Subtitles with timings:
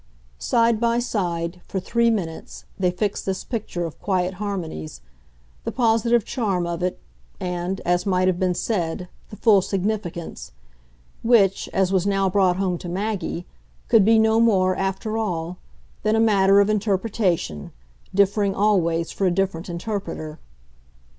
[0.39, 5.01] Side by side, for three minutes, they fixed this picture of quiet harmonies,
[5.63, 6.99] the positive charm of it
[7.39, 10.53] and, as might have been said, the full significance
[11.21, 13.45] which, as was now brought home to Maggie,
[13.89, 15.59] could be no more, after all,
[16.01, 17.71] than a matter of interpretation,
[18.11, 20.39] differing always for a different interpreter.